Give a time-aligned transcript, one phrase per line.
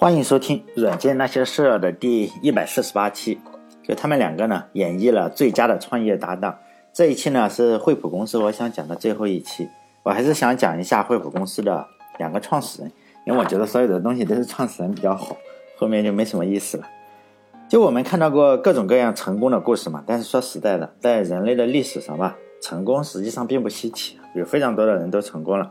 [0.00, 3.38] 欢迎收听《软件那些事儿》的第一百四十八期。
[3.82, 6.56] 就他们两个呢，演绎了最佳的创业搭档。
[6.90, 9.68] 这一期呢是惠普公司，我想讲的最后一期。
[10.02, 11.86] 我还是想讲一下惠普公司的
[12.18, 12.90] 两个创始人，
[13.26, 15.36] 因为我觉得所有的东西都是创始人比较好，
[15.76, 16.84] 后面就没什么意思了。
[17.68, 25.70] 就我们看到过各种各样成功的故事嘛，但是说实在的，在人类的历史上吧，成功实际上并不稀奇，有非常多的人都成功了。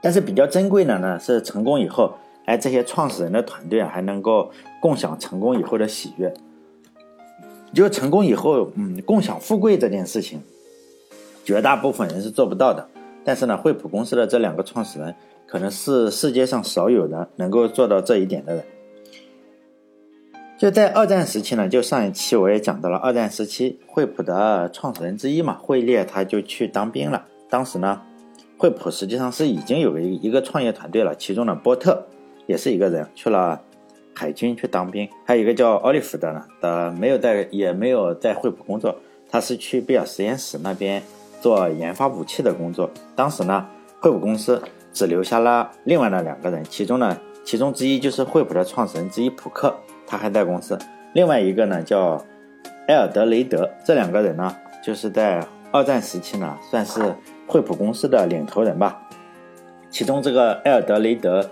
[0.00, 2.14] 但是比较珍贵的呢，是成功以后。
[2.46, 6.32] 哎，这些创始人的团队啊，还能够共享成功以后的喜悦。
[7.72, 10.40] 就成功以后，嗯，共享富贵这件事情，
[11.44, 12.86] 绝大部分人是做不到的。
[13.24, 15.14] 但是呢，惠普公司的这两个创始人，
[15.46, 18.64] 可能是世界上少有的能够做到这一点的人。
[20.56, 27.26] 就在二战时期呢，就上一期我也讲到了，二战时期惠普的创始人之一嘛，惠列他就去当兵了。
[27.50, 28.02] 当时呢，
[28.56, 32.06] 惠普实际上是已经有个一个创业团队了，其中的波特。
[32.46, 33.60] 也是一个人去了
[34.14, 38.94] 海军去当兵，还有一个叫奥利弗的呢，的没有在也没有在惠普工作，
[39.28, 41.02] 他是去贝尔实验室那边
[41.40, 42.88] 做研发武器的工作。
[43.16, 43.66] 当时呢，
[44.00, 49.74] 惠普公司只留下了另外的两个人，其中呢，其中之一就是惠普的创始人之一普克，
[50.06, 50.76] 他还在公司；
[51.12, 52.24] 另外一个呢叫
[52.86, 53.68] 埃尔德雷德。
[53.84, 57.16] 这两个人呢，就是在二战时期呢，算是
[57.48, 59.08] 惠普公司的领头人吧。
[59.90, 61.50] 其中这个埃尔德雷德。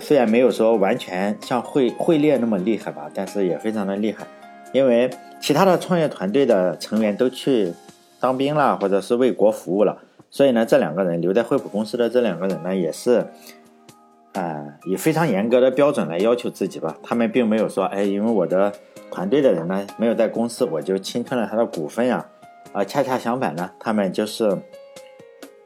[0.00, 4.26] 虽然没有说完全像汇汇列那么厉害吧，但是也非常的厉害，
[4.72, 5.10] 因为
[5.40, 7.72] 其他的创业团队的成员都去
[8.18, 9.98] 当兵了，或者是为国服务了，
[10.30, 13.26] 所以呢，这两个人留在惠普公司的这两个人呢，也是，
[14.32, 16.96] 啊，以非常严格的标准来要求自己吧。
[17.02, 18.72] 他们并没有说，哎，因为我的
[19.10, 22.26] 团队的人呢没有在公司，我就侵吞了他的股份呀，
[22.72, 24.56] 啊，恰恰相反呢，他们就是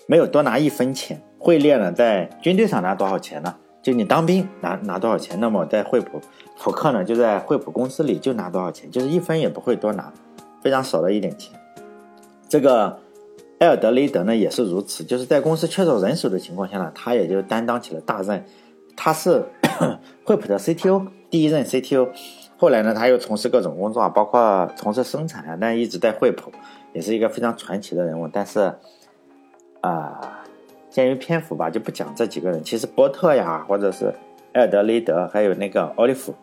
[0.07, 1.23] 没有多拿一分钱。
[1.39, 3.55] 汇列呢，在军队上拿多少钱呢？
[3.89, 6.21] 就你当兵拿拿多少钱，那么在惠普
[6.59, 10.13] 普克呢，就在惠普公司里就拿多少钱，就是一分也不会多拿，
[10.61, 11.59] 非常少的一点钱。
[12.51, 13.01] 这个
[13.61, 18.45] 埃尔德雷德呢也是如此，就是在公司缺少人手的情况下呢，他也就担当起了大任。
[18.95, 19.43] 他是
[20.23, 22.11] 惠普的 CTO，第一任 CTO。
[22.59, 26.53] 后来呢，他又从事各种工作，包括从事生产，但一直在惠普，
[26.93, 28.29] 也是一个非常传奇的人物。
[28.31, 28.75] 但是
[29.81, 30.38] 啊。
[30.99, 32.61] 鉴于篇幅吧，就不讲这几个人。
[32.65, 34.13] 其实波特呀，或者是
[34.53, 36.35] 艾德雷德，还有那个奥利弗，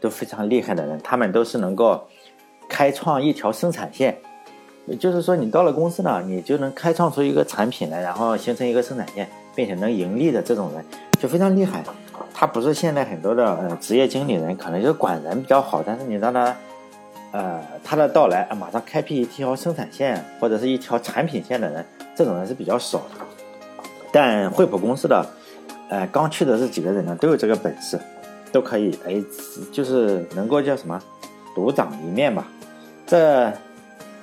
[0.00, 0.96] 都非常厉害的人。
[1.02, 2.00] 他们都是能够
[2.68, 4.16] 开创一条生产线，
[4.86, 10.84] 也就是说，你到了公司呢，你就能开创出一个产品来，然后形成一个生产线，并且能盈利的这种人，
[11.18, 11.82] 就非常厉害。
[12.32, 16.56] 他不是现在很多的呃职业经理人，可能就是管人比较好，但是你让他
[17.32, 23.24] 呃他的到来马上开辟一条生产线或者是一条产品线的人，这种人是比较少的。
[24.14, 25.26] 但惠普公司的，
[25.88, 27.98] 呃，刚去的这几个人呢，都有这个本事，
[28.52, 29.20] 都可以，哎，
[29.72, 31.02] 就是能够叫什么，
[31.52, 32.46] 独当一面吧。
[33.04, 33.52] 这，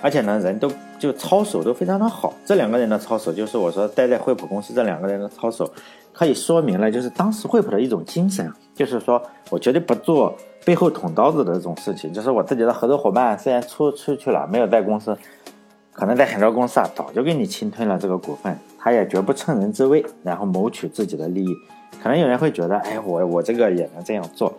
[0.01, 2.33] 而且呢，人都就操守都非常的好。
[2.45, 5.69] 这两个人的操守，就是我说待在惠普公司这两个人的操守，
[6.13, 12.13] 可以说明了就是当时惠普的一种精神，就是说我绝对不做背后捅刀子的这种事情。
[12.13, 15.17] 就是我自己的合作伙伴虽然出出去了，没有在公司。
[16.01, 21.55] 可能在很多公司啊，早就给你侵吞了这个股份，他也绝不趁人之危，然后谋取自己的利益。
[22.01, 24.51] 可能有人会觉得，哎，我我这个也能这样做，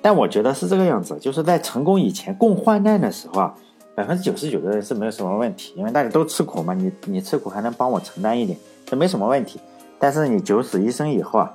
[0.00, 3.54] 但我觉得是这个样子，就是在成功以前共患难的时候啊，
[3.94, 9.60] 百分之九十九的人是没有什么问题，因为大家都吃苦嘛，你你吃苦还能帮我承担一点，这没什么问题。
[9.98, 11.54] 但是你九死一生以后啊，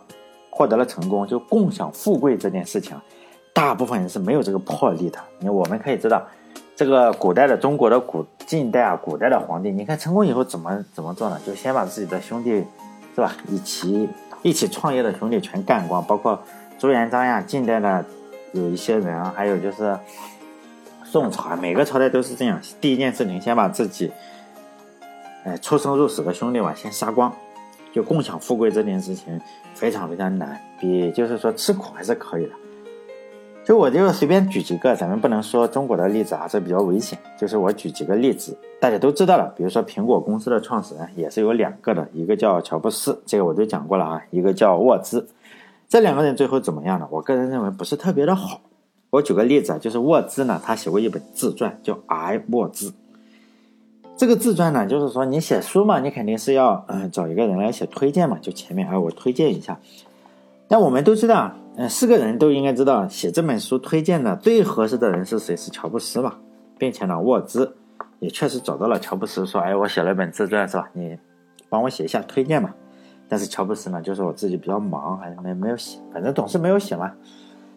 [0.52, 2.96] 获得了成功，就共享富贵这件事情，
[3.56, 5.18] 大部分人是没有这个魄力的。
[5.40, 6.24] 你我们可以知道。
[6.76, 11.40] 这个古代的中国的古近代啊，古代的皇帝，你看成功以后怎么怎么做呢？
[11.46, 12.64] 就先把自己的兄弟，
[13.14, 13.34] 是吧？
[13.48, 14.10] 一起
[14.42, 16.42] 一起创业的兄弟全干光，包括
[16.80, 18.04] 朱元璋呀，近代的
[18.54, 19.98] 有一些人啊，还有就是
[21.04, 22.60] 宋朝啊，每个朝代都是这样。
[22.80, 24.12] 第一件事情，先把自己，
[25.44, 27.32] 哎，出生入死的兄弟吧，先杀光。
[27.94, 29.38] 就共享富贵这件事情
[29.76, 32.54] 非常非常难，比就是说吃苦还是可以的。
[33.72, 37.18] 就我就随便举几个，咱们不能说中国的例子啊，这比较危险。
[37.38, 39.48] 就是我举几个例子，大家都知道了。
[39.56, 45.26] 比如说苹果公司的创始人也是有两个的，一个叫乔布斯，这个我都讲过了啊，一个叫沃兹。
[45.88, 47.08] 这两个人最后怎么样呢？
[47.12, 48.60] 我个人认为不是特别的好。
[49.10, 52.90] 我举个例子啊，就是沃兹呢，他写过一本自传叫《I 沃兹》。
[54.18, 59.80] 这个自传呢，就是说你写书嘛，你肯定是要嗯找一个人来写推荐嘛，就前面啊我推荐一下。
[60.68, 61.54] 但我们都知道。
[61.88, 65.56] 是，个人都应该知道，写这本书推荐的最合适的人是谁？
[65.56, 66.36] 是乔布斯嘛，
[66.78, 67.78] 并且呢，沃兹
[68.20, 70.90] 也确实找到了乔布斯，说：“哎，我写了一本自传，是吧？
[70.94, 71.18] 你
[71.70, 72.74] 帮我写一下推荐嘛。”
[73.30, 77.10] 但是乔布斯呢，就是我自己比较忙，还没没有写，反正总是没有写嘛。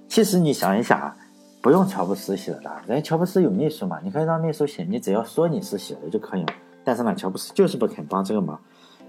[0.08, 1.16] 其实你想一想啊，
[1.62, 6.48] 不用乔布斯写的，人家乔布斯有秘书嘛，你可以让秘书写，你只要说你是写的就可以了。
[6.82, 8.60] 但是呢，乔布斯就是不肯帮这个忙，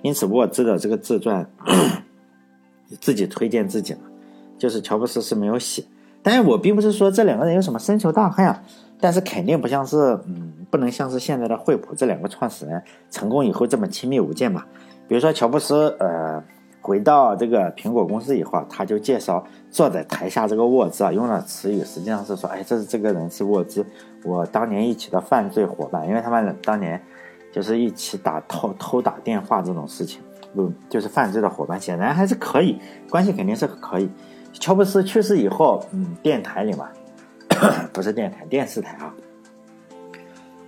[0.04, 1.50] 因此沃兹的这个自传
[3.02, 4.02] 自己推荐自己嘛，
[4.58, 5.84] 就是乔布斯是没有写。
[6.22, 8.64] 但是我并不是说这两个人有什么深仇大恨啊，
[9.00, 12.82] 但是肯定不像是，嗯，不能像是现在的惠普这两个创始人
[13.12, 14.64] 成功以后这么亲密无间嘛。
[15.08, 16.44] 比如说乔布斯，呃，
[16.82, 23.86] 回到这个苹果公司以后，他就介绍坐在台下这个沃兹啊，用的词语实际上是说，哎，这是这个人是沃兹，
[24.24, 27.00] 我当年一起的犯罪伙伴，因为他们当年
[27.52, 30.22] 就是一起打偷偷打电话这种事情，
[30.56, 32.80] 不就是犯罪的伙伴，显然还是可以，
[33.12, 34.10] 关系肯定是可以。
[34.60, 36.90] 乔布斯去世以后，嗯，电台里嘛，
[37.94, 39.14] 不是电台，电视台啊，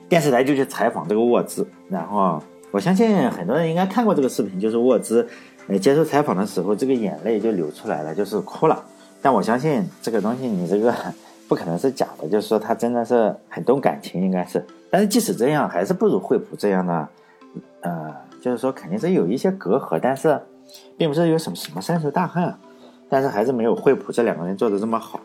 [0.07, 2.41] 电视台就去采访这个沃兹，然后。
[2.69, 5.25] 我相信很多人应该看过这个视频，就是沃兹，
[5.67, 8.83] 呃，接受采访的时候，这个眼泪就流出来了，就是哭了。
[9.21, 10.93] 但我相信这个东西，你这个
[11.47, 14.63] 不可能是假的，就是说他真的是很动感情，应该是。
[14.91, 17.07] 但是即使这样，还是不如惠普这样的，
[17.81, 20.37] 呃，就是说肯定是有一些隔阂，但是
[20.97, 22.53] 并不是有什么什么深仇大恨，
[23.09, 25.19] 但是还是没有惠普这两个人做的这么好。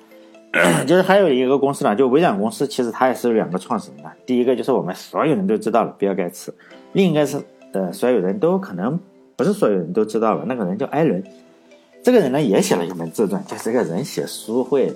[0.87, 4.12] 就是还有一个公司呢，就微软公司，其实它也是有两个创始人嘛。
[4.26, 6.52] 第一个就是我们所有人都知道了，比尔盖茨；
[6.93, 7.40] 另一个是
[7.73, 9.00] 呃，所有人都可能
[9.34, 11.25] 不是所有人都知道了，那个人叫艾伦。
[12.02, 14.93] 这个人呢也写了一本自传，就是这个人写书会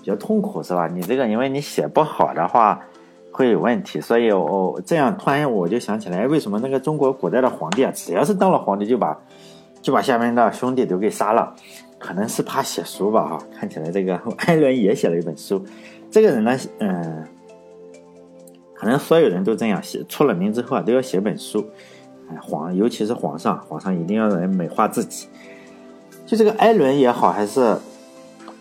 [0.00, 0.86] 比较痛苦，是吧？
[0.86, 2.80] 你这个因为你写不好的话
[3.32, 9.18] 会有问题，所以我这样突然我就想起来，为什么那个中国古代的皇帝啊，只要是当了皇帝就把
[9.82, 11.52] 就把下面的兄弟都给杀了。
[12.04, 14.14] 可能是怕写书吧，哈， 看起来这个
[14.44, 15.64] 艾伦也写了一本书。
[16.10, 17.24] 这个人呢，嗯，
[18.74, 21.64] 可能所有人都这样写，出了名之后啊，都要写本书。
[22.28, 25.28] 哎，皇，尤其是皇上，皇上一定要人美化自己。
[26.26, 27.74] 就这个艾伦也好，还是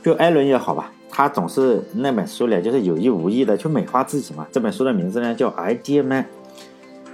[0.01, 4.47] 就艾伦也好吧，他总是那本书里就是有意无意的去美化自己嘛。
[4.53, 6.23] 这本书的名字呢叫《Idea Man》，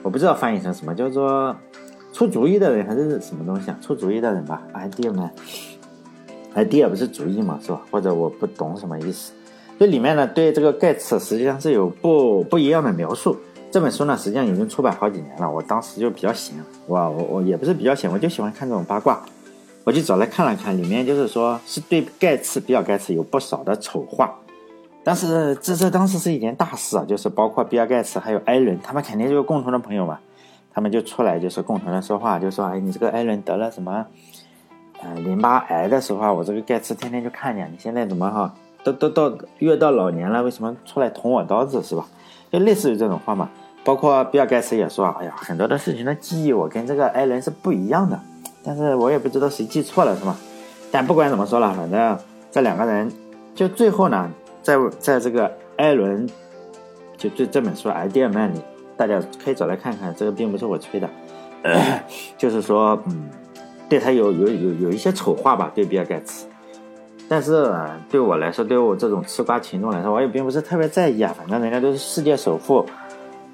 [0.04, 1.56] 我不知道翻译成什么，叫做
[2.14, 3.78] 出主意的人还是什么东西啊？
[3.82, 5.28] 出主意的人吧，《Idea Man》。
[6.56, 7.82] Idea 不是主意嘛，是吧？
[7.92, 9.34] 或者我不懂什么意思。
[9.80, 13.38] 这里面呢，对这个盖茨实际上是有不不一样的描述。
[13.72, 15.50] 这本书呢，实际上已经出版好几年了。
[15.50, 16.56] 我当时就比较闲，
[16.88, 19.24] 我我我也不是比较闲，我就喜欢看这种八卦，
[19.84, 20.76] 我就找来看了看。
[20.78, 24.34] 里面就是说是对盖茨，比尔盖茨有不少的丑话。
[25.04, 30.20] 但是这这当时是一件大事啊，就是包括比尔盖茨还有艾伦，他们肯定就是共同的朋友嘛，
[30.74, 34.06] 他们就出来就是共同的说话，就说哎，你这个艾伦得了什么？
[35.02, 38.54] 呃，淋巴癌的时候啊，我这个盖茨天天就看见你现在怎么哈，
[38.84, 42.06] 都都到越到老年了，为什么出来捅我刀子是吧？
[42.52, 43.50] 就类似于这种话嘛。
[43.86, 48.20] 包括比尔盖茨也说，哎呀，很多的事情的记忆我跟这个艾伦是不一样的，
[48.62, 50.36] 但是我也不知道谁记错了是吧？
[50.92, 52.20] 但不管怎么说了，反正
[52.52, 53.10] 这两个人
[53.56, 54.30] 就最后呢，
[54.62, 56.28] 在在这个艾伦
[57.18, 58.60] 就这这本书《Idea Man》里，
[58.98, 61.10] 大家可以找来看看，这个并不是我吹的，
[62.38, 63.30] 就是说，嗯。
[63.90, 66.46] 对他有有有有一些丑话吧，对比尔盖茨，
[67.28, 67.74] 但是
[68.10, 71.34] 对我来说，对我这种吃瓜群众来说，我也并不是特别在意啊。
[71.36, 72.86] 反正人家都是世界首富，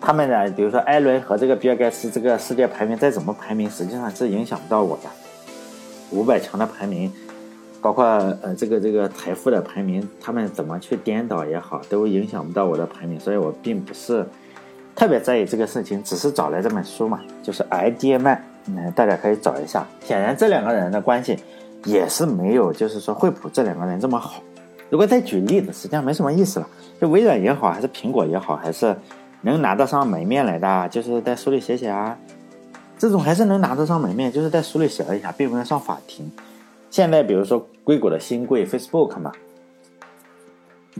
[0.01, 5.09] 他们呢，比如说艾伦和这个比尔盖茨，这个世界排名再怎么排名，实际上是影响不到我的。
[6.11, 7.09] 五百强的排名，
[7.81, 14.25] 包括呃这个这个财富的排名，他们怎么去颠倒也好，都影响不到我的排名，所以我并不是
[14.95, 18.23] 特别在意这个事情，只是找来这本书嘛，就是《IDM》。
[18.67, 19.85] 嗯，大家可以找一下。
[20.01, 21.37] 显然，这两个人的关系
[21.83, 24.41] 也是没有，就是说惠普这两个人这么好。
[24.89, 26.67] 如果再举例子，实际上没什么意思了。
[26.99, 28.95] 就微软也好，还是苹果也好，还是
[29.41, 32.17] 能拿得上门面来的，就是在书里写写啊，
[32.97, 36.31] 这种还是能拿得上门面，就是在书里写了一下，并不能上法庭。
[36.89, 39.31] 现在比如说硅谷的新贵 Facebook 嘛。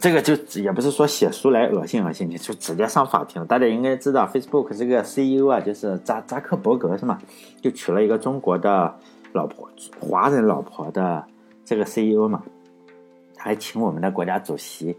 [0.01, 3.45] 这个就也不是说写书来恶心恶心你，就直接上法庭。
[3.45, 7.17] 大家应该知道，Facebook 这个 CEO 啊，就是扎扎克伯格是吗？
[7.61, 8.93] 就娶了一个中国的
[9.31, 9.69] 老婆，
[10.01, 11.25] 华人老婆的
[11.63, 12.43] 这个 CEO 嘛。
[13.35, 14.97] 他还请我们的国家主席，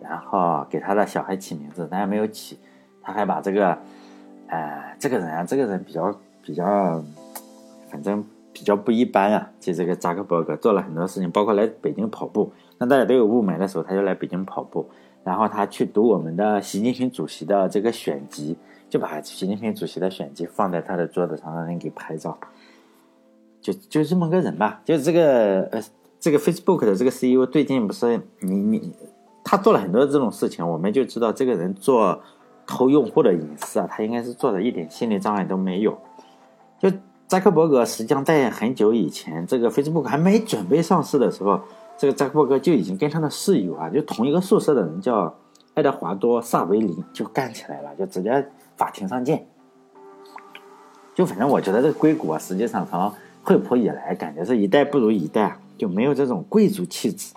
[0.00, 2.56] 然后给他的小孩起名字，但也没有起。
[3.02, 3.76] 他还把这个，
[4.46, 7.02] 呃，这个人啊，这个人比较比较，
[7.90, 9.50] 反正比较不一般啊。
[9.58, 12.52] 就这个扎克伯格做了很多事情，包括来北京跑步。
[12.78, 14.88] 那大家都有雾霾的时候，他就来北京跑步，
[15.24, 18.56] 然后他去读我们的习近平主席的这个选集，
[18.88, 22.36] 就把习近平主席的选集放在他的桌子上，让人给拍照，
[23.60, 24.80] 就就这么个人吧。
[24.84, 25.82] 就这个呃，
[26.20, 28.92] 这个 Facebook 的这个 CEO 最近不是你你
[29.42, 32.20] 他做了很多这种事情，我们就知道这个人做
[32.66, 35.96] 偷用户的隐私啊，他应该是做的一点心理障碍都没有。
[36.78, 36.90] 就
[37.26, 41.60] 扎克伯格实际上在很久以前，这个 Facebook 还没准备上市的时候，
[41.98, 45.34] 这个扎克伯格就已经跟他的室友啊，就同一个宿舍的人叫
[45.74, 49.46] 爱德华多·萨维林就干起来了，就直接法庭上见。
[51.14, 53.10] 就反正我觉得这个硅谷啊，实际上从
[53.42, 57.32] 惠普以来，感觉是一代不如一代，就没有这种贵族气质。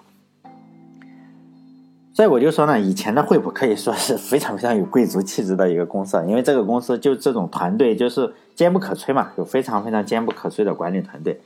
[2.13, 11.39] 所以我就说呢，以前的惠普可以说是非常非常有贵族气质的一个公司，因为这个公司就这种团队就是坚不可摧嘛，有非常非常坚不可摧的管理团队。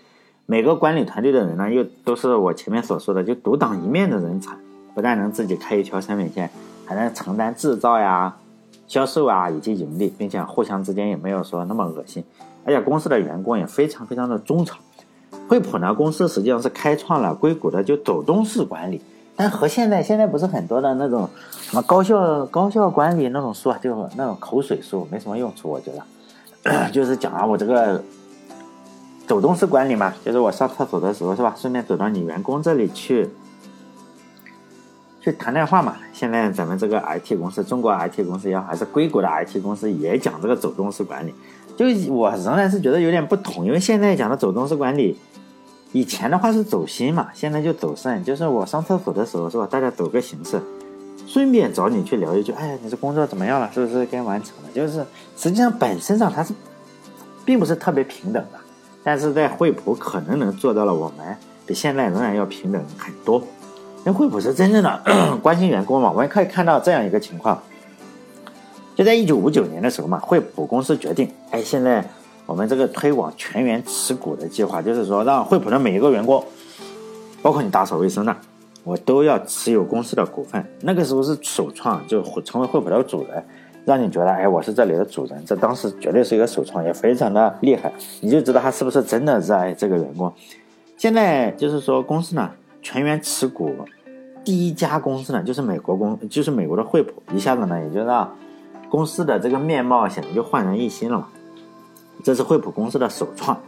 [0.45, 4.55] 每个管理团队的人呢，又都是我前面所说的就独当一面的人才，
[4.93, 6.49] 不但能自己开一条产品线，
[6.85, 8.35] 还能承担制造呀、
[8.87, 12.23] 销售啊以及盈利，并且互相之间也没有说那么恶心，
[12.65, 14.77] 而且公司的员工也非常非常的忠诚。
[15.47, 19.01] 惠普呢，公司实际上是开创了硅谷的就走动式管理。
[19.35, 21.27] 但和现在现在不是很多的那种
[21.59, 25.69] 什么高效高效管理那种书啊，就那种口水书，没什么用处。
[25.69, 25.91] 我觉
[26.63, 28.03] 得， 就是讲啊，我这个
[29.25, 33.29] 走动式管理嘛，就是我上厕所的时候是吧，顺便走到你员工这里去
[35.21, 35.95] 去谈谈话嘛。
[36.11, 41.33] 现在咱们这个 IT 公司，中国 IT 公司也好，还是硅谷的 IT 公司也讲这个走动式管理。
[41.75, 45.17] 就我仍然是觉得有点不同，因为现在讲的走动式管理。
[45.95, 49.67] 以前的话是走心嘛，现在就走肾，就是我上厕所的时候是吧？
[49.69, 50.59] 大家走个形式，
[51.27, 53.69] 顺便找你去聊一句，哎呀，你这工作怎么样了？
[53.71, 54.69] 是不是该完成了？
[54.73, 55.05] 就是
[55.37, 56.51] 实际上本身上它是，
[57.45, 58.59] 并不是特别平等的，
[59.03, 63.39] 但是在惠普可能能做到了，我们比现在仍然要平等很多。
[64.05, 65.01] 因为惠普是真正的
[65.43, 67.61] 关心员工嘛，我们可以看到这样一个情况，
[68.95, 72.03] 就在一九五九年的时候嘛，惠普公司决定，哎，现在。
[72.45, 76.43] 我们这个推广全员持股的计划，就是说让惠普的每一个员工，
[77.41, 78.35] 包括你打扫卫生的，
[78.83, 80.61] 我都要持有公司的股份。
[80.81, 83.41] 那个时候是首创，就成为惠普的主人，
[83.85, 85.43] 让你觉得，哎，我是这里的主人。
[85.45, 87.91] 这当时绝对是一个首创，也非常的厉害。
[88.21, 90.31] 你就知道他是不是真的热爱这个员工。
[90.97, 92.49] 现在就是说，公司呢
[92.81, 93.75] 全员持股，
[94.43, 98.33] 第一家公司呢就是美国公，就是美国的惠普，一下子呢也就让
[98.89, 101.27] 公司的这个面貌显得就焕然一新了嘛。
[102.23, 103.59] 这是惠普公司的首创，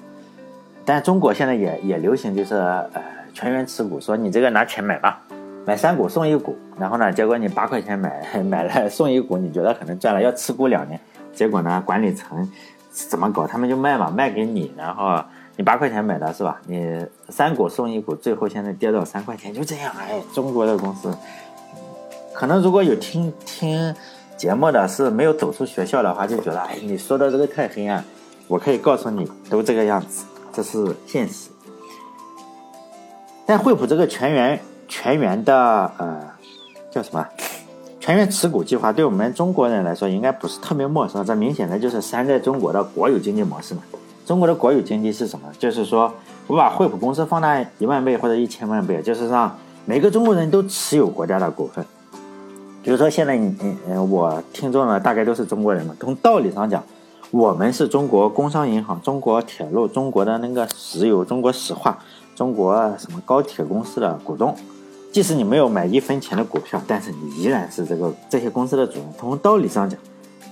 [0.86, 3.03] 但中国现在也也流行，就是呃
[3.34, 5.22] 全员持股，说你这个拿钱买吧，
[5.65, 11.00] 买三股送一股，然后呢，结果你八块钱买 买了送一股，你觉得可能赚了，要持股两年，
[11.34, 12.50] 结果呢管理层
[12.91, 15.22] 怎么搞，他们就卖嘛，卖给你，然后
[15.57, 16.62] 你八块钱买的是吧？
[16.67, 21.12] 你三股送一股，最后现在跌到三块钱，就这样，哎，中国的公司，
[22.34, 23.95] 可能如果有听听
[24.38, 28.03] 节目的是没有走出学校的话，就觉得哎，你说的这个太黑暗。
[28.48, 31.50] 我可以告诉你，都这个样子，这是现实。
[33.43, 36.21] 但惠普这个全员全员的呃
[36.91, 37.25] 叫什么
[37.99, 41.25] 全员持股计划，对我们中国人来说应该不是特别陌生。
[41.25, 43.81] 这明显的就是山寨中国的国有经济模式嘛。
[44.25, 45.47] 中国的国有经济是什么？
[45.59, 46.11] 就是说
[46.47, 51.85] 我把惠普公司放大一万倍或者一千万倍，就是让每个中国人都持有国家的股份。
[52.83, 53.55] 比如说现在你
[53.87, 56.83] 嗯我听众呢大概都是中国人嘛，从道理上讲。
[57.31, 61.97] 我们是中国工商银行、中国铁路、中国的那个石油、中国石化、
[62.33, 64.55] 中国什么高铁公司的股东。
[65.15, 69.03] 即使你没有买一分钱的股票，但是你依然是这个这些公司的主人。
[69.17, 69.98] 从道理上讲，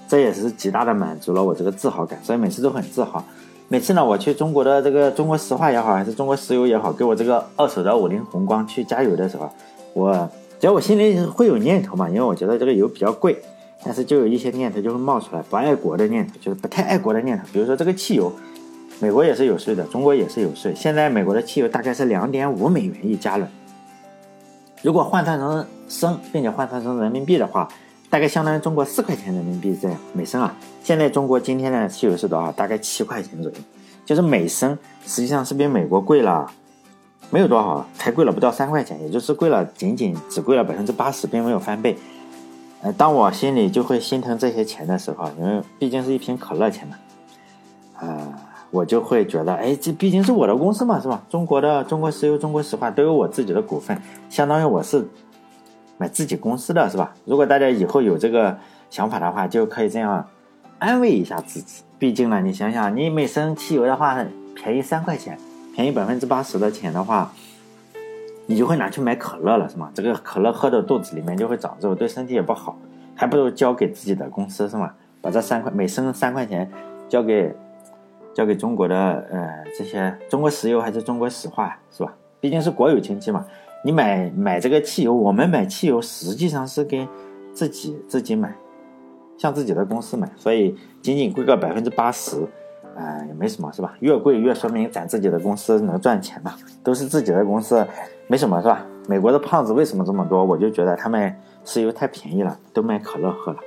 [0.07, 3.21] 这也是极大的满足了我这个自豪感，所以每次都很自豪。
[3.67, 9.51] 每次呢，我去中国的这个中国石化也好，还是中国石油也好，给我这个二手的五菱宏光去加油的时候，
[9.93, 10.29] 我
[10.61, 13.37] 只要我心里会有念头嘛，因为我觉得这个油比较贵。
[13.83, 17.43] 但是就有一些念头就会冒出来，不爱国的念头，就是不太爱国的念头。
[17.51, 18.31] 比如说这个汽油，
[19.01, 20.73] 美国也是有税的，中国也是有税。
[20.73, 23.45] 现在美国的汽油大概是两点五美元一加仑，
[24.83, 27.67] 如果换算成升，并且换算成人民币的话，
[28.09, 30.53] 大概相当于中国四块钱人民币在每升啊。
[30.83, 32.51] 现在中国今天的汽油是多少？
[32.51, 33.57] 大概七块钱左右，
[34.05, 36.51] 就是每升实际上是比美国贵了，
[37.29, 41.97] 没有多少，才贵了不到三块钱，也就是贵了仅仅只贵了百分之八十，并没有翻倍。
[42.81, 46.97] 呃，当我心里就会心疼这些钱的时候，因为毕竟是一瓶可乐钱嘛，
[47.95, 48.42] 啊，
[48.73, 51.23] 我就会觉得，哎，这毕竟是我的公司嘛，是吧？
[51.29, 53.95] 中国的中国石油、中国石化都有我自己的股份，
[54.29, 55.07] 相当于我是
[55.99, 57.13] 买自己公司的是吧？
[57.23, 58.57] 如果大家以后有这个
[58.89, 60.27] 想法的话，就可以这样
[60.79, 61.83] 安慰一下自己。
[61.99, 64.25] 毕竟呢，你想想，你每升汽油的话
[64.55, 65.37] 便宜三块钱，
[65.75, 67.31] 便宜百分之八十的钱的话。
[68.45, 69.89] 你就会拿去买可乐了，是吗？
[69.93, 72.77] 这个可乐喝到肚子里面就会长肉，对身体也不好，
[73.15, 74.91] 还不如交给自己的公司，是吗？
[75.21, 76.69] 把这三块每升三块钱
[77.07, 77.55] 交给
[78.33, 82.13] 交给中国的呃这些中国石油还是中国石化，是吧？
[82.39, 83.45] 毕竟是国有经济嘛。
[83.85, 87.07] 你买买这个汽油，我们买汽油实际上是给
[87.53, 88.55] 自己自己买，
[89.37, 92.37] 向自己的公司买，所以仅仅贵个百分之八十，
[92.95, 93.95] 呃，也没什么是吧？
[93.99, 97.85] 越贵越说明咱自己的公司能赚钱嘛，都是自己的公司，
[98.27, 98.85] 没什么是吧？
[99.07, 100.43] 美国的胖子为什么这么多？
[100.43, 101.35] 我就觉得他们
[101.65, 103.59] 石油太便宜了，都买可乐喝了。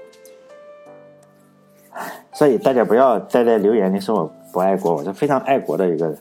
[2.32, 6.18] 所以大家不要再在留言里说我不爱国，我是非常爱国的一个人。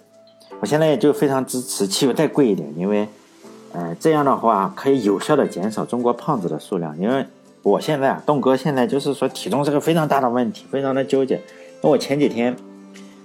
[0.59, 3.07] 我现在就非常支持汽油再贵一点，因为，
[3.71, 6.93] 呃，这样的话可以有效的减少中国胖子的数量。
[6.99, 7.25] 因为
[7.63, 11.39] 我现在啊，栋哥现在就是说体重是个非常大的问题，非常的纠结。
[11.81, 12.53] 那我前几天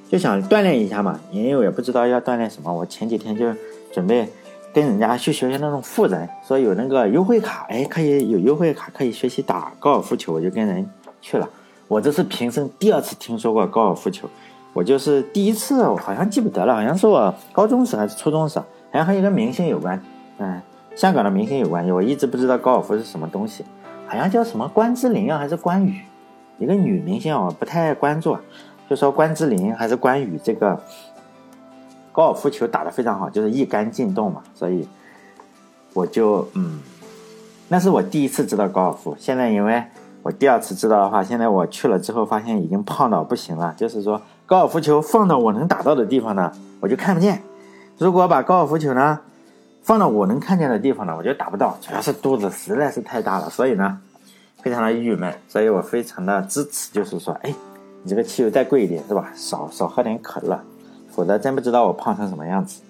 [0.09, 2.73] 就想锻炼一下嘛，因为我也不知道要锻炼什么。
[2.73, 3.53] 我前几天就
[3.93, 4.29] 准备。
[4.73, 10.89] 跟人家去学习那种富人，说有那个优惠卡，哎，可以有优惠卡可以学习打高尔夫球，我就跟人
[11.21, 11.51] 去了。
[11.89, 14.29] 我这是平生第二次听说过高尔夫球，
[14.73, 20.01] 我就是第一次，我好像记不得了，好像是我高中时还是初中时，好像和一个明星有关，
[20.39, 20.61] 嗯，
[20.95, 21.91] 香港的明星有关系。
[21.91, 23.65] 我一直不知道高尔夫是什么东西，
[24.07, 26.01] 好像叫什么关之琳啊，还是关羽，
[26.59, 28.37] 一个女明星，我不太关注，
[28.89, 30.81] 就说关之琳还是关羽这个。
[32.13, 34.87] 高尔夫球打得非常好，就是一杆进洞嘛，所以
[35.95, 36.81] 我就嗯，
[37.69, 39.17] 那是我第一次知道高尔夫。
[39.17, 39.81] 现在因为
[40.25, 43.73] 我第二次知道的话，现在我去了之后发现已经胖到不行了。
[43.77, 44.21] 就是说
[44.51, 47.37] 高尔夫球放到我能打到的地方呢，我就看不见；
[47.99, 49.21] 如果把高尔夫球呢
[49.81, 51.79] 放到我能看见的地方呢，我就打不到。
[51.81, 54.01] 主要是肚子实在是太大了，所以呢
[54.61, 55.33] 非常的郁闷。
[55.47, 57.55] 所以我非常的支持，就是说，哎，
[58.03, 59.31] 你这个汽油再贵一点是吧？
[59.37, 60.61] 少少喝点可乐。
[61.11, 62.83] 否则真不知道我胖成什么样子。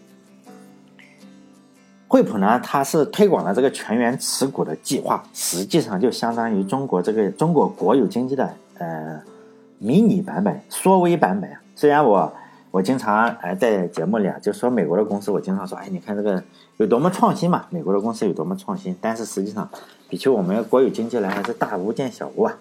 [2.09, 9.21] 惠普呢，它是推广了这个全员持股的计划，实际上就相当于中国这个中国国有经济的呃
[9.83, 11.51] 迷你版本、缩微版本。
[11.75, 12.31] 虽然我
[12.71, 16.43] 我经常哎在节目里啊就说美国的公司，我经常说哎你看这个
[16.77, 19.67] 有多么创新嘛，美国的公司有多么创新，但是实际上
[20.11, 22.59] 比起我们国有经济来还是大巫见小巫啊。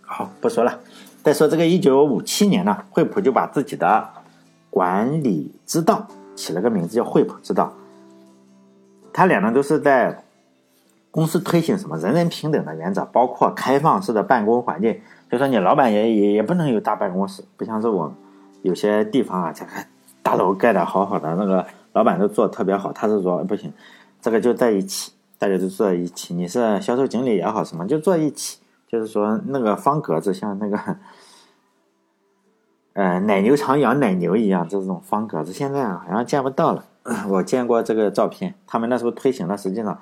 [0.00, 0.80] 好，不说了，
[1.22, 4.08] 再说这个一九五七年呢，惠普就把自己的
[4.70, 7.74] 管理之道起了个名字叫惠普之道，
[9.12, 10.24] 他俩呢都是在
[11.10, 14.98] 公司推行什么人人平等的原则，包括开放式的办公环境。
[15.30, 18.12] 就说你老板也也也不能有大办公室，不像是我
[18.62, 19.70] 有些地方啊，这个
[20.22, 23.72] 大楼盖的好好的，那个老板都做特别好，他是说不行，
[24.20, 26.34] 这个就在一起，大家都坐在一起。
[26.34, 28.58] 你是销售经理也好，什么就坐一起，
[28.88, 30.78] 就是说那个方格子像那个。
[32.94, 36.82] 呃，奶牛场养奶牛一样，这种方格子现在啊好像见不到了。
[37.28, 39.54] 我见过这个照片，他们那时候推行了。
[39.54, 40.00] 实际上，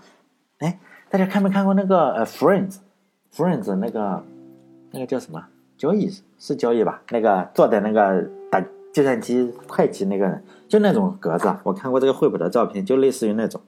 [0.59, 0.79] 哎，
[1.11, 4.23] 大家看没看过那个呃，Friends，Friends 那个
[4.94, 5.44] 那个叫什么？
[5.76, 7.02] 交易是交易吧？
[7.11, 8.59] 那个坐在那个打
[8.92, 11.52] 计算机会计那个人，就那种格子。
[11.64, 13.61] 我看过这个惠普的照片，就类似于那种，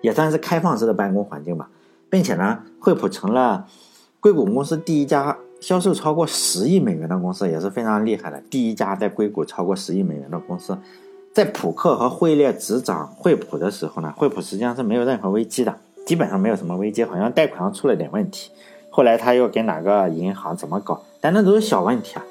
[0.00, 1.70] 也算是开放式的办公环境吧。
[2.10, 3.66] 并且呢，惠普成了
[4.18, 5.38] 硅谷公司第一家。
[5.60, 10.78] 销售超过十亿美元的公司也是非常厉害的，第一家在硅谷超过十亿美元的公司，
[11.32, 18.52] 在普克和惠列执掌惠普的时候呢，惠普实际上是没有任何危机的，基本上没有什么危机，好像贷款上出了点问题，
[18.98, 22.24] 后来他又跟哪个银行怎么搞，但那都是小问题啊，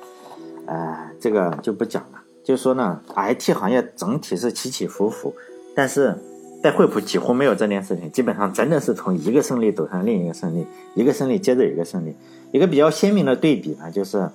[0.66, 5.34] 呃，这个就不讲了，就说呢，IT 行业整体是起起伏伏，
[5.74, 6.18] 但是。
[6.64, 12.16] 在惠普几乎没有这件事情，基本上真的是从一个胜利走向另一个胜利，一个胜利接着一个胜利。
[12.52, 14.28] 一个比较鲜明的对比呢，就是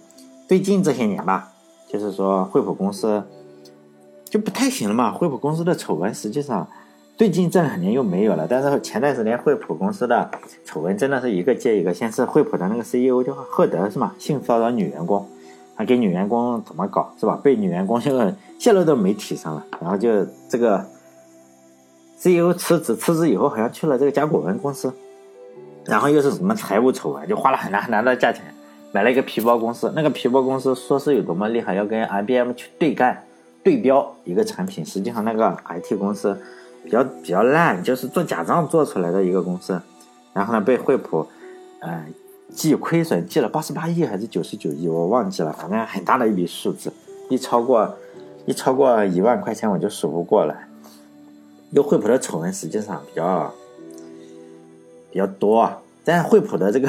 [0.46, 1.48] 最近这些年吧，
[1.88, 3.24] 就是说惠普公司
[4.30, 5.12] 就不太行了嘛。
[5.12, 6.66] 惠普公司的丑闻实际上
[7.22, 10.28] 最近这两年又没有了，但是前段时间惠普公司的
[10.64, 11.94] 丑闻真的是一个接一个。
[11.94, 14.12] 先是惠普的那个 CEO 叫赫德是吗？
[14.18, 15.24] 性骚扰女员工，
[15.76, 17.38] 还给女员工怎么搞是吧？
[17.40, 20.84] 被女员工这个泄露到媒体上了，然后就这个。
[22.18, 24.92] CEO 辞职，辞职以后好像去了这个甲骨文公司，
[25.84, 28.52] 然后又是什么财务丑闻，就花了很大很大的价钱
[28.90, 29.92] 买了一个皮包公司。
[29.94, 33.22] 那个皮包公司说是有多么厉害，要跟 IBM 去对干、
[33.62, 34.84] 对标一个产品。
[34.84, 36.36] 实际上那个 IT 公司
[36.84, 39.80] 比较比较烂，就是做假账做出来的一个公司。
[40.32, 41.26] 然后呢，被惠普
[41.80, 42.06] 呃
[42.54, 46.92] 记亏损，记了八十八亿还是九十九亿，我忘记了，反正很大的一笔数字，
[47.28, 47.96] 一超过
[48.46, 50.68] 一超过一万块钱我就数不过来。
[51.70, 53.50] 因为惠普的丑闻实际上比较
[55.10, 55.70] 比较多，
[56.04, 56.88] 但是惠普的这个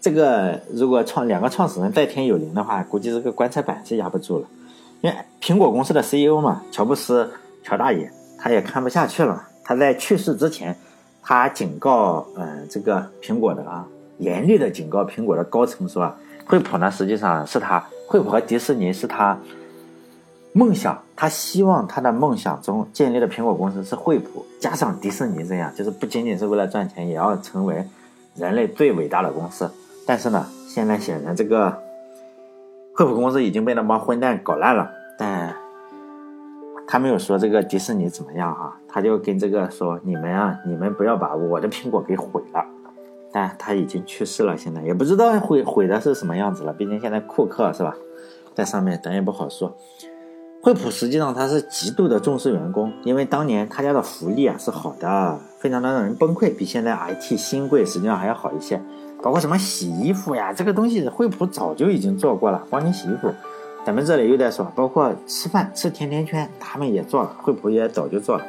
[0.00, 4.46] 这个，如果创两个创始人在天有灵的话，估计这个棺材板是压不住了。
[5.02, 7.30] 因为苹果公司的 CEO 嘛，乔布斯
[7.62, 8.10] 乔大爷，
[8.42, 9.46] 他也看不下去了。
[9.62, 10.76] 他在去世之前，
[11.22, 13.86] 他警告呃这个苹果的啊，
[14.18, 16.12] 严厉的警告苹果的高层说，
[16.44, 19.38] 惠普呢实际上是他，惠普和迪士尼是他。
[20.54, 27.86] 梦想，他希望他的梦想中建立的苹果公司是惠普加上迪士尼这样，就是不仅仅是为了赚钱，也要成为
[28.34, 29.70] 人类最伟大的公司。
[30.06, 31.70] 但是呢，现在显然这个
[32.94, 35.54] 惠普公司已经被那帮混蛋搞烂了，但
[36.92, 42.62] 他没有说这个迪士尼怎么样哈，他就跟这个说你们啊，你们不要把我的苹果给毁了。
[43.32, 46.72] 但他已经去世了，现在也不知道毁毁的是什么样子了。
[46.74, 47.96] 毕竟现在库克是吧，
[48.54, 49.74] 在上面，咱也不好说。
[50.60, 58.78] 惠普实际上他是极度的重视员工，因为当年他家的福利啊是好的，非常的让人崩溃，比现在 IT 新贵实际上还要好一些。
[59.22, 63.32] 包括什么洗衣服呀，这个东西惠普早就已经做过了，帮你洗衣服。
[63.84, 68.46] 咱们这里又在说，包括吃饭吃甜甜圈，他们也做了，惠普也早就做了，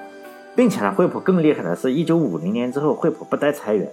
[0.56, 3.90] 并且呢，惠普更厉害的是，一九五零年之后，惠普不再裁员。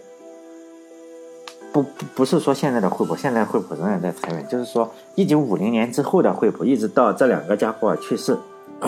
[1.73, 8.37] 不不是说现在的惠普，现在惠普仍然在裁员，就是说一九五零年之后的惠普，一直到这两个家伙去世，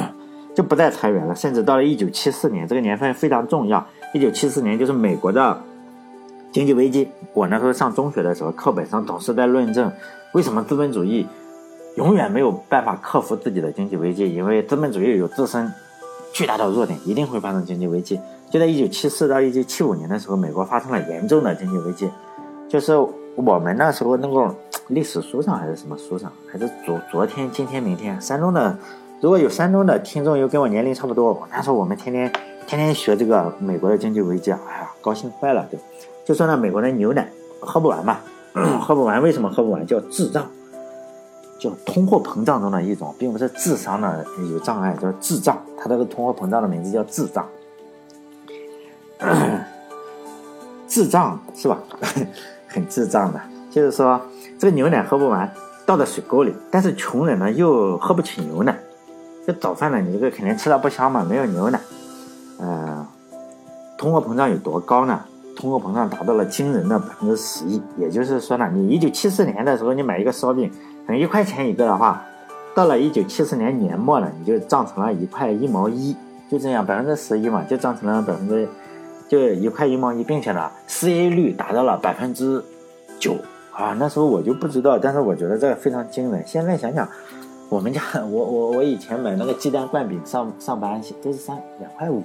[0.54, 1.34] 就不再裁员了。
[1.34, 3.86] 甚至到了一九七四年，这个年份非常重要。
[4.12, 5.62] 一九七四年就是美国的
[6.50, 7.08] 经济危机。
[7.32, 9.90] 我那时候上中学的时候，课本上总是在论证
[10.34, 11.26] 为什么资本主义
[11.96, 15.70] 永远没有办法克服自己的经济危机，因为资本主义有自身
[16.32, 18.18] 巨大的弱点，一定会发生经济危机。
[18.50, 22.10] 就在一九七四到一九七五年的时候，美国发生了严重的经济危机。
[22.68, 22.96] 就是
[23.34, 24.54] 我们那时候那个
[24.88, 28.76] 历史书上还是什么书上，还是昨昨天、今天、明天，山东的
[29.20, 32.32] 如果有山东的听众，又跟我年龄差不多，那时候我们天天
[32.66, 35.78] 天天学这个美国的经济危机，哎呀，高兴坏了，就
[36.24, 37.28] 就说那美国的牛奶
[37.60, 38.18] 喝不完嘛，
[38.80, 39.86] 喝不完，为什么喝不完？
[39.86, 40.46] 叫智障，
[41.62, 47.46] 叫通货膨胀中的一种，并不是智商的有障碍，叫智障，它这个通货膨胀的名字叫智障。
[50.88, 51.78] 智障是吧？
[52.66, 54.20] 很智障的，就是说
[54.58, 55.48] 这个牛奶喝不完，
[55.86, 56.52] 倒在水沟里。
[56.70, 58.76] 但是穷人呢又喝不起牛奶，
[59.46, 61.80] 这早饭呢你这个肯定吃的不香嘛，没有牛奶。
[62.58, 63.06] 呃，
[63.96, 65.20] 通货膨胀有多高呢？
[65.54, 67.80] 通货膨胀达到了惊人的百分之十一。
[67.96, 70.72] 也就是说呢，你一九七四年的时候你买一个烧饼，
[71.06, 72.24] 等一块钱一个的话，
[72.74, 76.16] 到了一九七四年年末了，你就涨成了一块一毛一，
[76.50, 78.68] 就这样百分之十一嘛，就涨成了百分之。
[79.28, 82.62] 就一块一毛一，并且呢，失业率达到了百分之
[83.18, 83.34] 九
[83.72, 83.96] 啊！
[83.98, 86.46] 那时候我就不知道，但是我觉得这个非常惊人。
[86.46, 87.08] 现在想想，
[87.70, 92.22] 我们家 我我我以前买那个鸡蛋灌饼上上班都是三两块五，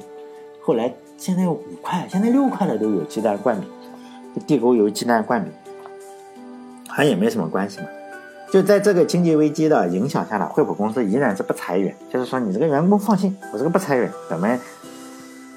[0.62, 3.70] 后来现在五块，现在六块的都有鸡蛋灌饼，
[4.46, 5.50] 地沟油鸡蛋灌饼，
[6.90, 7.88] 好像也没什么关系嘛。
[8.51, 14.60] 就在这个经济危机的影响下呢，惠普公司依然是不裁员，就是说你这个员工放心，我这个不裁员，咱们。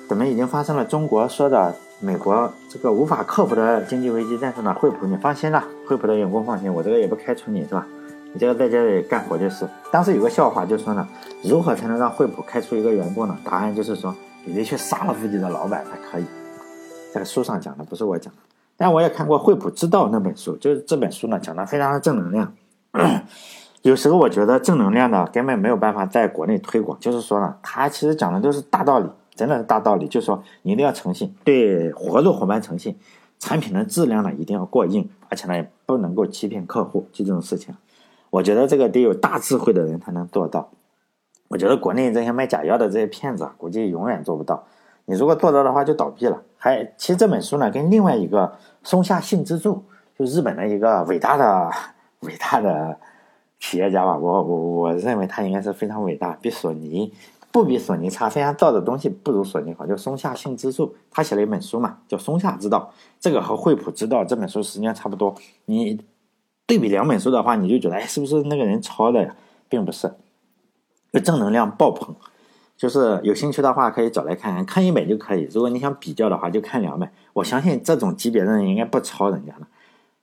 [0.09, 4.37] 怎么已经发生了中国说的美国这个无法克服的经济危机？
[4.42, 7.87] 但是呢，惠普你放心了，惠普的员工放心，我这个也不开除你是吧？
[8.33, 9.64] 你这个在这里干活就是。
[9.92, 11.07] 当时有个笑话就说呢，
[11.44, 13.38] 如何才能让惠普开除一个员工呢？
[13.44, 14.12] 答案就是说，
[14.44, 16.24] 你得去杀了自己的老板才可以。
[17.14, 18.40] 这个书上讲的不是我讲的，
[18.76, 22.53] 但我也看过《惠普之道》那本书，就是这本书呢讲的非常的正能量。
[23.83, 29.09] 有时候我觉得正能量呢根本没有办法在国内推广，就是说呢，他其实讲的都是大道理。
[29.33, 32.94] 真的是大道理，就是说你一定要诚信，对合作伙伴诚信，
[33.38, 37.74] 产品的质量呢一定要过硬，而且呢也不能够欺骗客户，就这种事情，
[38.29, 40.68] 我觉得这个得有大智慧的人才能做到。
[41.48, 44.62] 我觉得国内这些卖假药的这些骗子啊，估计永远做不到。
[45.07, 46.42] 你如果做到的话，就倒闭了。
[46.59, 49.83] 还其实这本书呢，跟另外一个松下幸之助，
[50.18, 51.70] 就日本的一个伟大的
[52.21, 52.99] 伟大的
[53.59, 57.13] 企业家吧，我我我认为他应该是非常伟大，比索尼。
[57.53, 65.35] 不比索尼差，虽然造的东西不如索尼好，叫松下幸之助，他写了一本书嘛，叫《松下之道》，这个和惠普之道这本书时间差不多。
[65.65, 66.01] 你
[66.65, 69.35] 对比两本书的话，你就觉得，哎，是不是那个人抄的呀？
[69.69, 70.15] 并不是，
[71.25, 72.15] 正能量爆棚。
[72.77, 75.49] 就是有兴趣的话，可以找来看看，看一本就可以。
[75.53, 77.11] 如果你想比较的话，就看两本。
[77.33, 79.67] 我相信这种级别的人应该不抄人家的，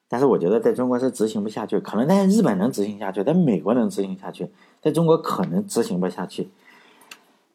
[0.10, 4.50] 但是我觉得在中国是执行不下去，可能在日本能执行下去，在美国能执行下去，
[4.82, 6.50] 在中国可能执行不下去。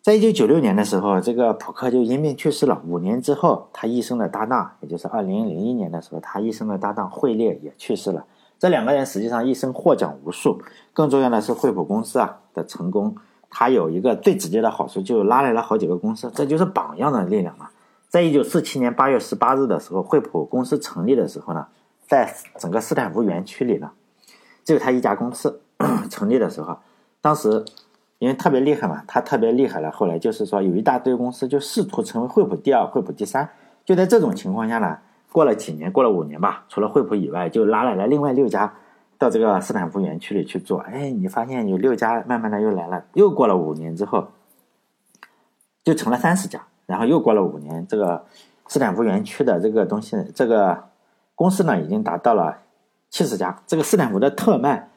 [0.03, 2.83] 在一九九六年的时候，这个普克就因病去世了。
[2.87, 8.25] 五年之后，他一生的搭档，也就是二零零一年的时候，他一生的搭档惠列也去世了。
[8.59, 10.61] 这两个人实际上一生获奖无数。
[10.93, 13.17] 更重要的是，惠普公司啊的成功，
[13.49, 17.69] 它有一个最直接的好处，就拉来了好几个公司，这就是榜样的力量嘛。
[18.09, 21.69] 在一九四七年八月十八日的时候，惠普公司成立的时候呢，
[22.13, 23.91] 在整个斯坦福园区里呢，
[24.65, 25.63] 只有他一家公司
[26.11, 26.77] 成立的时候，
[27.23, 27.65] 当时。
[28.19, 29.91] 因为特别厉害嘛，他特别厉害了。
[29.91, 33.49] 后来就是说，有一大堆公司就试图成为惠普第二、惠普第三。
[33.85, 34.97] 就在这种情况下呢，
[35.33, 38.73] 过了几年，过了五年吧，除了惠普以外，就拉了来另外六家
[39.19, 40.79] 到这个斯坦福园区里去做。
[40.79, 43.05] 哎，你发现有六家慢慢的又来了。
[43.15, 44.29] 又过了五年之后，
[45.83, 46.63] 就成了三十家。
[46.87, 48.25] 然后又过了五年，这个
[48.69, 50.85] 斯坦福园区的这个东西，这个
[51.43, 52.59] 公司呢，已经达到了
[53.11, 53.61] 七十家。
[53.67, 54.91] 这个斯坦福的特曼。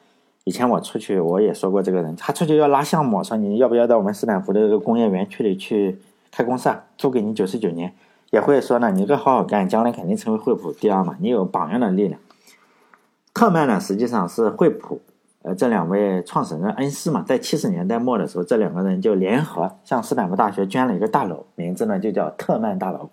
[0.44, 6.00] 以前我出去我也说过这个人，他出去要拉项目，说你要不要到我们斯坦福的这个工业园区里去
[6.32, 6.84] 开公司啊？
[7.00, 7.92] 租给你九十九年，
[8.30, 12.22] 也会说呢，你这好好干，将来肯定成为惠普第二嘛，你有榜样的力量。
[13.34, 15.02] 特曼呢，实际上是惠普，
[15.42, 23.10] 呃，这两位创始人恩师嘛，在七十年代末的时候，这两个人就联合向斯坦福大学捐了一个大楼，名字呢就叫特曼大楼。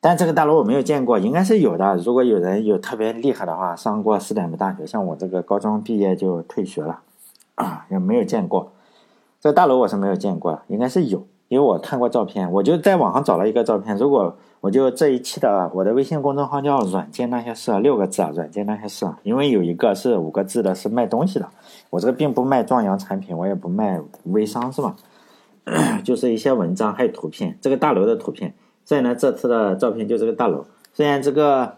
[0.00, 1.96] 但这个大楼我没有见过，应该是有的。
[1.96, 7.00] 如果有人有特别厉害的话，上过斯坦福大学，像我这个高中毕业就退学了，
[7.56, 8.70] 啊，也没有见过。
[9.40, 13.96] 这个大楼我是没有见过，应该是有，因为我看过照片，我就在网上找了一个照片。
[13.96, 21.48] 如果我就这一期的我的微信公众号叫“软件那些事”，六个字啊，“软件那些事”，因为有一个是五个字的，是卖东西的。
[21.90, 24.94] 我这个并不卖壮阳产品，我也不卖微商，是吧？
[26.04, 28.54] 就是一些文章还有图片，这个大楼的图片。
[28.88, 30.64] 所以呢，这次的照片就这个大楼。
[30.94, 31.76] 虽然这个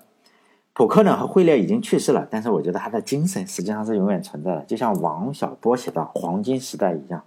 [0.74, 4.62] 普克呢和惠列已经去世了，但是我觉得他的精神实际上是永远存在的。
[4.62, 7.20] 就像王小波写的《黄金时代》一样，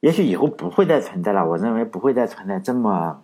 [0.00, 1.48] 也许以后不会再存在了。
[1.48, 3.22] 我认为不会再存在这么，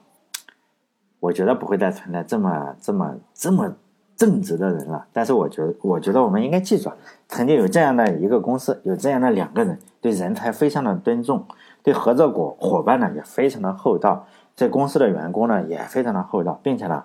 [1.18, 3.74] 我觉得不会再存在这么这么这么
[4.14, 5.08] 正直的人了。
[5.12, 6.92] 但是我觉得，我觉得我们应该记住，
[7.26, 11.44] 曾经有这样的一个公司，有这样的两个人，对人才非常的尊重，
[11.82, 14.28] 对合作伙伙伴呢也非常的厚道。
[14.56, 17.04] 这公司的员工呢也非常的厚道，并且呢，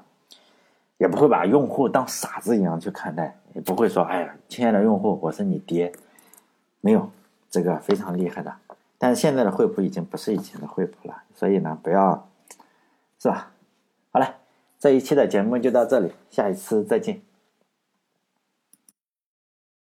[0.97, 5.91] 也不会把用户当傻子一样去看待，也不会说：“哎呀，亲爱的用户，我是你爹。”
[6.79, 7.11] 没有，
[7.49, 8.55] 这个非常厉害的。
[8.97, 12.29] 但是现在的惠普已经不是以前的惠普了，所以呢，不要，
[13.19, 13.51] 是吧？
[14.11, 14.35] 好了，
[14.79, 17.21] 这一期的节目就到这里，下一次再见。